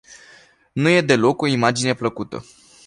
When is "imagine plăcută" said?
1.47-2.45